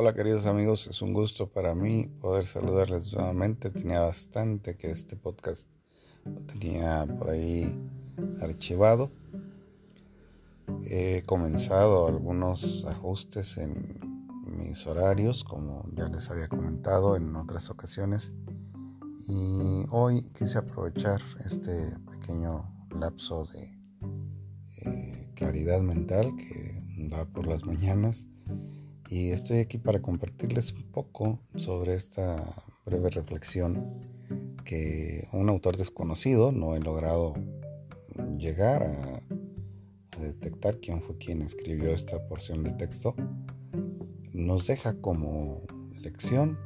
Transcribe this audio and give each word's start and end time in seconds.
Hola 0.00 0.14
queridos 0.14 0.46
amigos, 0.46 0.86
es 0.86 1.02
un 1.02 1.12
gusto 1.12 1.50
para 1.50 1.74
mí 1.74 2.06
poder 2.20 2.46
saludarles 2.46 3.12
nuevamente. 3.12 3.68
Tenía 3.68 3.98
bastante 3.98 4.76
que 4.76 4.92
este 4.92 5.16
podcast 5.16 5.68
lo 6.24 6.40
tenía 6.42 7.04
por 7.18 7.30
ahí 7.30 7.76
archivado. 8.40 9.10
He 10.84 11.24
comenzado 11.26 12.06
algunos 12.06 12.84
ajustes 12.84 13.58
en 13.58 13.98
mis 14.46 14.86
horarios, 14.86 15.42
como 15.42 15.82
ya 15.96 16.08
les 16.08 16.30
había 16.30 16.46
comentado 16.46 17.16
en 17.16 17.34
otras 17.34 17.68
ocasiones. 17.68 18.32
Y 19.28 19.84
hoy 19.90 20.30
quise 20.30 20.58
aprovechar 20.58 21.20
este 21.44 21.98
pequeño 22.08 22.72
lapso 22.96 23.46
de 23.46 23.76
eh, 24.76 25.28
claridad 25.34 25.80
mental 25.80 26.36
que 26.36 26.84
da 27.08 27.24
por 27.24 27.48
las 27.48 27.66
mañanas 27.66 28.28
y 29.10 29.30
estoy 29.30 29.60
aquí 29.60 29.78
para 29.78 30.02
compartirles 30.02 30.72
un 30.72 30.82
poco 30.92 31.40
sobre 31.56 31.94
esta 31.94 32.36
breve 32.84 33.08
reflexión 33.08 34.00
que 34.64 35.26
un 35.32 35.48
autor 35.48 35.78
desconocido 35.78 36.52
no 36.52 36.76
he 36.76 36.80
logrado 36.80 37.34
llegar 38.36 38.82
a, 38.82 39.22
detectar 40.20 40.78
quién 40.80 41.00
fue 41.00 41.16
quien 41.16 41.42
escribió 41.42 41.92
esta 41.92 42.26
porción 42.26 42.64
de 42.64 42.72
texto 42.72 43.14
nos 44.32 44.66
deja 44.66 45.00
como 45.00 45.62
lección 46.02 46.58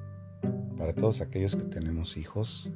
para 0.78 0.94
todos 0.94 1.20
aquellos 1.20 1.54
que 1.54 1.64
tenemos 1.64 2.16
hijos 2.16 2.72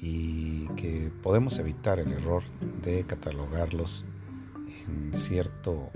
y 0.00 0.66
que 0.68 1.12
podemos 1.22 1.58
evitar 1.58 1.98
el 1.98 2.12
error 2.12 2.42
de 2.82 3.04
catalogarlos 3.04 4.06
en 4.88 5.12
cierto 5.12 5.90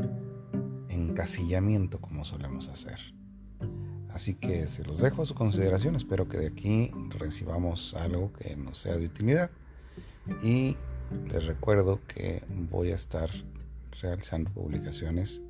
encasillamiento 0.90 2.00
como 2.00 2.24
solemos 2.24 2.68
hacer. 2.68 2.98
Así 4.10 4.34
que 4.34 4.66
se 4.66 4.84
los 4.84 5.00
dejo 5.00 5.22
a 5.22 5.26
su 5.26 5.34
consideración, 5.34 5.94
espero 5.94 6.28
que 6.28 6.38
de 6.38 6.48
aquí 6.48 6.90
recibamos 7.10 7.94
algo 7.94 8.32
que 8.32 8.56
nos 8.56 8.78
sea 8.78 8.96
de 8.96 9.06
utilidad 9.06 9.50
y 10.42 10.76
les 11.32 11.46
recuerdo 11.46 12.00
que 12.08 12.42
voy 12.70 12.90
a 12.90 12.96
estar 12.96 13.30
realizando 14.02 14.50
publicaciones 14.52 15.42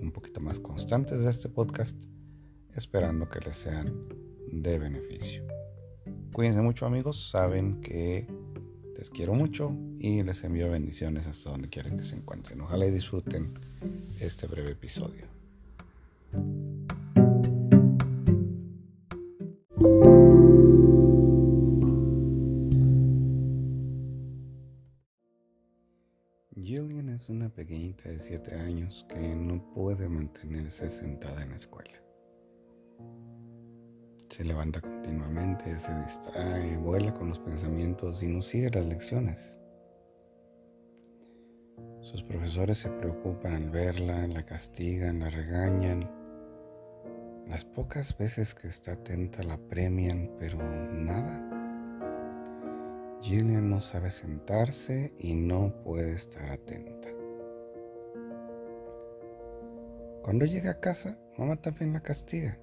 un 0.00 0.10
poquito 0.12 0.40
más 0.40 0.58
constantes 0.58 1.20
de 1.20 1.30
este 1.30 1.48
podcast, 1.48 2.04
esperando 2.74 3.28
que 3.28 3.40
les 3.40 3.56
sean 3.56 4.08
de 4.50 4.78
beneficio. 4.78 5.44
Cuídense 6.32 6.62
mucho 6.62 6.86
amigos, 6.86 7.30
saben 7.30 7.80
que 7.80 8.26
les 8.96 9.10
quiero 9.10 9.34
mucho 9.34 9.76
y 9.98 10.22
les 10.22 10.44
envío 10.44 10.70
bendiciones 10.70 11.26
hasta 11.26 11.50
donde 11.50 11.68
quieran 11.68 11.96
que 11.96 12.04
se 12.04 12.16
encuentren. 12.16 12.60
Ojalá 12.60 12.86
y 12.86 12.90
disfruten 12.90 13.54
este 14.20 14.46
breve 14.46 14.72
episodio. 14.72 15.26
Julian 26.56 27.10
es 27.10 27.28
una 27.28 27.50
pequeñita 27.50 28.08
de 28.08 28.18
7 28.18 28.54
años 28.54 29.04
que 29.08 29.34
no 29.36 29.70
puede 29.74 30.08
mantenerse 30.08 30.88
sentada 30.88 31.42
en 31.42 31.50
la 31.50 31.56
escuela. 31.56 32.00
Se 34.28 34.42
levanta 34.42 34.80
continuamente, 34.80 35.78
se 35.78 35.94
distrae, 36.00 36.76
vuela 36.78 37.14
con 37.14 37.28
los 37.28 37.38
pensamientos 37.38 38.22
y 38.22 38.28
no 38.28 38.42
sigue 38.42 38.70
las 38.70 38.86
lecciones. 38.86 39.60
Sus 42.00 42.22
profesores 42.22 42.78
se 42.78 42.90
preocupan 42.90 43.54
al 43.54 43.70
verla, 43.70 44.26
la 44.26 44.44
castigan, 44.44 45.20
la 45.20 45.30
regañan. 45.30 46.10
Las 47.46 47.64
pocas 47.64 48.16
veces 48.18 48.54
que 48.54 48.68
está 48.68 48.92
atenta 48.92 49.42
la 49.42 49.58
premian, 49.68 50.30
pero 50.38 50.58
nada. 50.92 51.50
Gillian 53.20 53.70
no 53.70 53.80
sabe 53.80 54.10
sentarse 54.10 55.14
y 55.18 55.34
no 55.34 55.72
puede 55.84 56.12
estar 56.12 56.50
atenta. 56.50 57.08
Cuando 60.22 60.44
llega 60.44 60.72
a 60.72 60.80
casa, 60.80 61.18
mamá 61.38 61.56
también 61.56 61.92
la 61.92 62.00
castiga. 62.00 62.58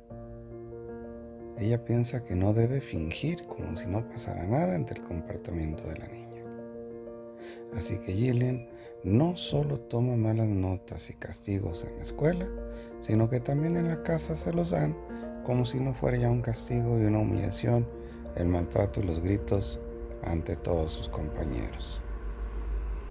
Ella 1.62 1.86
piensa 1.86 2.24
que 2.24 2.36
no 2.36 2.54
debe 2.54 2.82
fingir 2.82 3.46
como 3.46 3.76
si 3.76 3.88
no 3.88 4.08
pasara 4.08 4.48
nada 4.48 4.74
ante 4.74 4.96
el 4.96 5.04
comportamiento 5.04 5.88
de 5.88 6.00
la 6.00 6.08
niña. 6.08 6.44
Así 7.76 8.00
que 8.00 8.14
Gillian 8.14 8.68
no 9.04 9.38
solo 9.38 9.80
toma 9.82 10.16
malas 10.16 10.48
notas 10.48 11.12
y 11.12 11.14
castigos 11.14 11.86
en 11.86 11.98
la 11.98 12.02
escuela, 12.02 12.50
sino 13.00 13.30
que 13.30 13.40
también 13.40 13.78
en 13.78 13.90
la 13.90 14.02
casa 14.02 14.36
se 14.36 14.52
los 14.52 14.72
dan 14.72 14.98
como 15.46 15.64
si 15.64 15.80
no 15.80 15.94
fuera 15.94 16.18
ya 16.18 16.32
un 16.32 16.42
castigo 16.42 17.00
y 17.00 17.06
una 17.06 17.20
humillación 17.20 17.88
el 18.38 18.48
maltrato 18.48 19.00
y 19.00 19.04
los 19.04 19.20
gritos 19.20 19.80
ante 20.24 20.56
todos 20.56 20.92
sus 20.92 21.10
compañeros. 21.10 22.02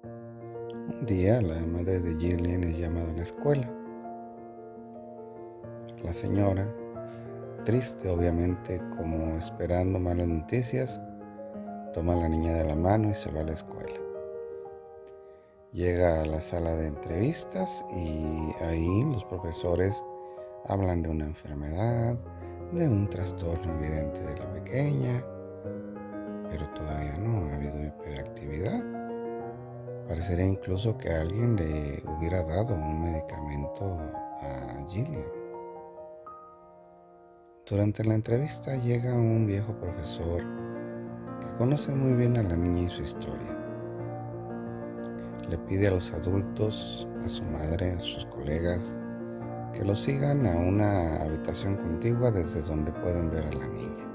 Un 0.03 1.05
día 1.05 1.41
la 1.41 1.65
madre 1.67 2.01
de 2.01 2.19
Gillian 2.19 2.65
es 2.65 2.77
llamada 2.77 3.11
a 3.11 3.15
la 3.15 3.23
escuela. 3.23 3.73
La 6.03 6.11
señora, 6.11 6.67
triste 7.63 8.09
obviamente 8.09 8.81
como 8.97 9.37
esperando 9.37 9.99
malas 9.99 10.27
noticias, 10.27 11.01
toma 11.93 12.13
a 12.13 12.17
la 12.17 12.29
niña 12.29 12.53
de 12.53 12.65
la 12.65 12.75
mano 12.75 13.09
y 13.09 13.13
se 13.13 13.31
va 13.31 13.41
a 13.41 13.43
la 13.43 13.53
escuela. 13.53 13.99
Llega 15.71 16.21
a 16.21 16.25
la 16.25 16.41
sala 16.41 16.75
de 16.75 16.87
entrevistas 16.87 17.85
y 17.95 18.51
ahí 18.65 19.03
los 19.05 19.23
profesores 19.25 20.03
hablan 20.67 21.01
de 21.01 21.09
una 21.09 21.25
enfermedad, 21.25 22.17
de 22.73 22.87
un 22.87 23.09
trastorno 23.09 23.73
evidente 23.75 24.19
de 24.19 24.37
la 24.37 24.51
pequeña, 24.51 25.23
pero 26.49 26.67
todavía 26.73 27.17
no 27.17 27.45
ha 27.45 27.55
habido 27.55 27.85
hiperactividad. 27.85 28.83
Parecería 30.07 30.45
incluso 30.45 30.97
que 30.97 31.09
alguien 31.09 31.55
le 31.55 32.03
hubiera 32.17 32.43
dado 32.43 32.75
un 32.75 33.01
medicamento 33.01 33.97
a 34.41 34.85
Gillian. 34.89 35.40
Durante 37.71 38.03
la 38.03 38.15
entrevista 38.15 38.75
llega 38.75 39.13
un 39.13 39.47
viejo 39.47 39.73
profesor 39.79 40.43
que 41.39 41.55
conoce 41.57 41.95
muy 41.95 42.15
bien 42.15 42.35
a 42.35 42.43
la 42.43 42.57
niña 42.57 42.81
y 42.81 42.89
su 42.89 43.01
historia 43.01 43.57
le 45.49 45.57
pide 45.57 45.87
a 45.87 45.91
los 45.91 46.11
adultos, 46.11 47.07
a 47.23 47.29
su 47.29 47.41
madre, 47.43 47.93
a 47.93 47.99
sus 48.01 48.25
colegas, 48.25 48.99
que 49.71 49.85
lo 49.85 49.95
sigan 49.95 50.45
a 50.45 50.53
una 50.57 51.23
habitación 51.23 51.77
contigua 51.77 52.29
desde 52.29 52.61
donde 52.61 52.91
pueden 52.91 53.31
ver 53.31 53.45
a 53.45 53.53
la 53.53 53.67
niña. 53.67 54.05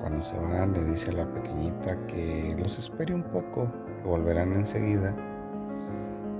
Cuando 0.00 0.22
se 0.22 0.38
van 0.38 0.72
le 0.72 0.84
dice 0.84 1.10
a 1.10 1.14
la 1.14 1.34
pequeñita 1.34 2.06
que 2.06 2.54
los 2.60 2.78
espere 2.78 3.12
un 3.12 3.24
poco, 3.24 3.68
que 4.02 4.08
volverán 4.08 4.52
enseguida, 4.52 5.16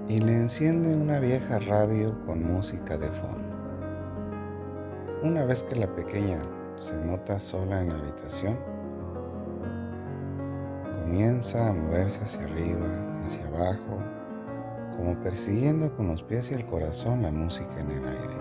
y 0.06 0.20
le 0.20 0.36
enciende 0.36 0.94
una 0.94 1.18
vieja 1.18 1.58
radio 1.58 2.16
con 2.26 2.44
música 2.44 2.96
de 2.96 3.08
fondo. 3.08 3.49
Una 5.22 5.44
vez 5.44 5.62
que 5.64 5.76
la 5.76 5.94
pequeña 5.94 6.40
se 6.76 6.98
nota 7.04 7.38
sola 7.38 7.82
en 7.82 7.90
la 7.90 7.98
habitación, 7.98 8.58
comienza 11.02 11.68
a 11.68 11.74
moverse 11.74 12.24
hacia 12.24 12.44
arriba, 12.44 13.26
hacia 13.26 13.46
abajo, 13.48 13.98
como 14.96 15.20
persiguiendo 15.22 15.94
con 15.94 16.08
los 16.08 16.22
pies 16.22 16.50
y 16.50 16.54
el 16.54 16.64
corazón 16.64 17.20
la 17.20 17.30
música 17.30 17.80
en 17.80 17.90
el 17.90 18.08
aire. 18.08 18.38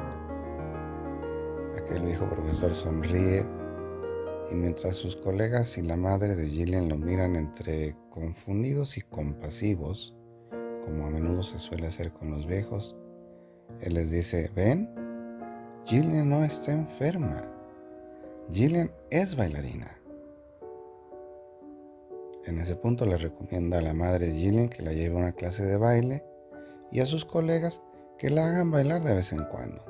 Aquel 1.84 2.04
viejo 2.04 2.30
profesor 2.30 2.74
sonríe 2.74 3.46
y 4.50 4.56
mientras 4.56 4.96
sus 4.96 5.18
colegas 5.18 5.78
y 5.78 5.82
la 5.82 5.98
madre 5.98 6.34
de 6.34 6.46
Gillian 6.46 6.88
lo 6.88 6.96
miran 6.96 7.36
entre 7.36 7.94
confundidos 8.10 8.98
y 8.98 9.02
compasivos, 9.02 10.16
como 10.86 11.08
a 11.08 11.10
menudo 11.10 11.44
se 11.44 11.60
suele 11.60 11.88
hacer 11.88 12.14
con 12.14 12.32
los 12.32 12.48
viejos, 12.48 12.96
él 13.82 13.96
les 13.96 14.12
dice, 14.12 14.50
ven, 14.56 15.09
Gillian 15.90 16.30
no 16.30 16.44
está 16.44 16.72
enferma, 16.72 17.42
Gillian 18.52 18.92
es 19.10 19.36
bailarina. 19.36 19.90
En 22.46 22.60
ese 22.60 22.76
punto 22.76 23.08
le 23.08 23.18
recomienda 23.18 23.80
a 23.80 23.82
la 23.82 23.96
madre 23.96 24.28
de 24.28 24.34
Gillian 24.34 24.70
que 24.70 24.84
la 24.84 24.94
lleve 24.94 25.16
a 25.16 25.20
una 25.20 25.32
clase 25.32 25.66
de 25.66 25.78
baile 25.78 26.24
y 26.92 27.00
a 27.00 27.08
sus 27.08 27.26
colegas 27.26 27.82
que 28.20 28.30
la 28.30 28.46
hagan 28.46 28.70
bailar 28.70 29.02
de 29.02 29.16
vez 29.16 29.34
en 29.34 29.44
cuando. 29.46 29.84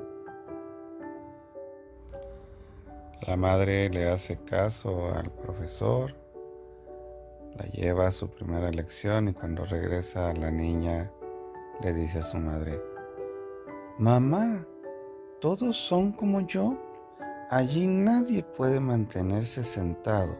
La 3.26 3.36
madre 3.36 3.90
le 3.90 4.08
hace 4.08 4.38
caso 4.38 5.12
al 5.12 5.30
profesor, 5.30 6.16
la 7.56 7.66
lleva 7.66 8.06
a 8.06 8.12
su 8.12 8.30
primera 8.30 8.70
lección 8.70 9.28
y 9.28 9.34
cuando 9.34 9.66
regresa 9.66 10.32
la 10.32 10.50
niña 10.50 11.12
le 11.82 11.92
dice 11.92 12.20
a 12.20 12.22
su 12.22 12.38
madre, 12.38 12.80
Mamá, 13.98 14.66
todos 15.40 15.76
son 15.76 16.12
como 16.12 16.40
yo. 16.42 16.76
Allí 17.50 17.86
nadie 17.86 18.42
puede 18.42 18.78
mantenerse 18.78 19.62
sentado. 19.62 20.38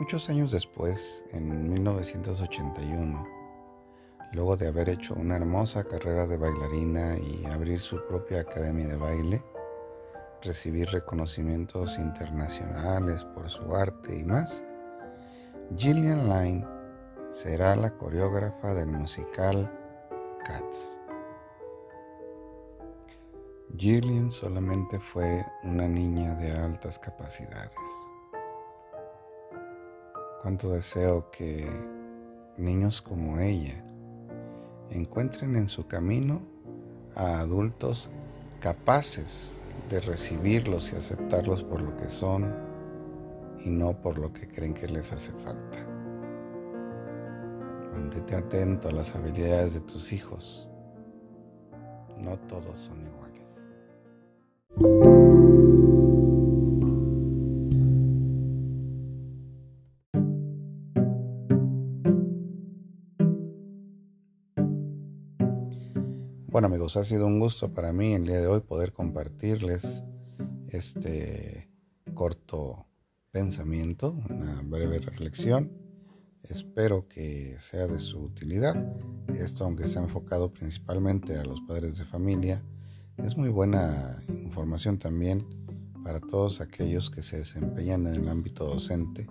Muchos 0.00 0.28
años 0.28 0.50
después, 0.50 1.24
en 1.32 1.72
1981, 1.72 3.42
Luego 4.32 4.56
de 4.56 4.66
haber 4.66 4.88
hecho 4.88 5.12
una 5.14 5.36
hermosa 5.36 5.84
carrera 5.84 6.26
de 6.26 6.38
bailarina 6.38 7.18
y 7.18 7.44
abrir 7.46 7.78
su 7.78 8.02
propia 8.06 8.40
academia 8.40 8.88
de 8.88 8.96
baile, 8.96 9.42
recibir 10.40 10.88
reconocimientos 10.88 11.98
internacionales 11.98 13.26
por 13.26 13.50
su 13.50 13.76
arte 13.76 14.20
y 14.20 14.24
más, 14.24 14.64
Gillian 15.76 16.30
Line 16.30 16.66
será 17.28 17.76
la 17.76 17.90
coreógrafa 17.90 18.72
del 18.72 18.88
musical 18.88 19.70
Cats. 20.46 21.01
Gillian 23.76 24.30
solamente 24.30 25.00
fue 25.00 25.42
una 25.62 25.88
niña 25.88 26.34
de 26.34 26.52
altas 26.52 26.98
capacidades. 26.98 27.74
Cuánto 30.42 30.70
deseo 30.70 31.30
que 31.30 31.66
niños 32.58 33.00
como 33.00 33.38
ella 33.38 33.82
encuentren 34.90 35.56
en 35.56 35.68
su 35.68 35.86
camino 35.86 36.42
a 37.16 37.40
adultos 37.40 38.10
capaces 38.60 39.58
de 39.88 40.00
recibirlos 40.00 40.92
y 40.92 40.96
aceptarlos 40.96 41.62
por 41.62 41.80
lo 41.80 41.96
que 41.96 42.10
son 42.10 42.54
y 43.64 43.70
no 43.70 43.98
por 44.02 44.18
lo 44.18 44.34
que 44.34 44.48
creen 44.48 44.74
que 44.74 44.86
les 44.86 45.12
hace 45.12 45.32
falta. 45.32 45.78
Mantente 47.92 48.36
atento 48.36 48.88
a 48.88 48.92
las 48.92 49.14
habilidades 49.16 49.72
de 49.72 49.80
tus 49.80 50.12
hijos. 50.12 50.68
No 52.18 52.38
todos 52.40 52.78
son 52.78 53.00
iguales. 53.00 53.21
Bueno 66.52 66.66
amigos, 66.66 66.98
ha 66.98 67.04
sido 67.04 67.26
un 67.26 67.40
gusto 67.40 67.72
para 67.72 67.94
mí 67.94 68.12
el 68.12 68.26
día 68.26 68.38
de 68.38 68.46
hoy 68.46 68.60
poder 68.60 68.92
compartirles 68.92 70.04
este 70.66 71.70
corto 72.12 72.84
pensamiento, 73.30 74.22
una 74.28 74.60
breve 74.60 74.98
reflexión. 74.98 75.72
Espero 76.42 77.08
que 77.08 77.56
sea 77.58 77.86
de 77.86 77.98
su 77.98 78.20
utilidad. 78.20 78.76
Esto, 79.28 79.64
aunque 79.64 79.84
está 79.84 80.00
enfocado 80.00 80.52
principalmente 80.52 81.38
a 81.38 81.44
los 81.44 81.58
padres 81.62 81.96
de 81.96 82.04
familia, 82.04 82.62
es 83.16 83.34
muy 83.34 83.48
buena 83.48 84.18
información 84.28 84.98
también 84.98 85.46
para 86.04 86.20
todos 86.20 86.60
aquellos 86.60 87.08
que 87.08 87.22
se 87.22 87.38
desempeñan 87.38 88.06
en 88.06 88.24
el 88.24 88.28
ámbito 88.28 88.66
docente 88.66 89.26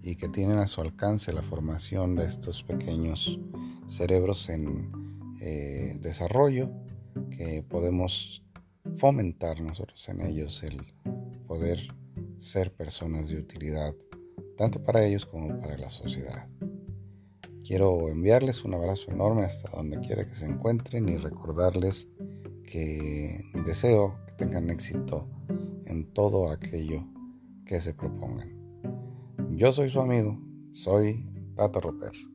y 0.00 0.14
que 0.14 0.28
tienen 0.28 0.58
a 0.58 0.68
su 0.68 0.80
alcance 0.80 1.32
la 1.32 1.42
formación 1.42 2.14
de 2.14 2.26
estos 2.26 2.62
pequeños 2.62 3.40
cerebros 3.88 4.48
en 4.48 5.01
eh, 5.44 5.96
desarrollo 6.00 6.70
que 7.30 7.64
podemos 7.68 8.44
fomentar 8.94 9.60
nosotros 9.60 10.08
en 10.08 10.20
ellos 10.20 10.62
el 10.62 10.80
poder 11.48 11.80
ser 12.38 12.72
personas 12.72 13.26
de 13.26 13.38
utilidad 13.38 13.92
tanto 14.56 14.82
para 14.84 15.04
ellos 15.04 15.26
como 15.26 15.58
para 15.58 15.76
la 15.76 15.90
sociedad. 15.90 16.48
Quiero 17.64 18.08
enviarles 18.08 18.64
un 18.64 18.74
abrazo 18.74 19.10
enorme 19.10 19.42
hasta 19.42 19.68
donde 19.76 19.98
quiera 19.98 20.24
que 20.24 20.34
se 20.34 20.44
encuentren 20.44 21.08
y 21.08 21.16
recordarles 21.16 22.08
que 22.64 23.40
deseo 23.64 24.16
que 24.26 24.34
tengan 24.34 24.70
éxito 24.70 25.28
en 25.86 26.04
todo 26.12 26.50
aquello 26.50 27.04
que 27.66 27.80
se 27.80 27.94
propongan. 27.94 28.52
Yo 29.56 29.72
soy 29.72 29.90
su 29.90 30.00
amigo, 30.00 30.40
soy 30.72 31.32
Tato 31.56 31.80
Roper. 31.80 32.31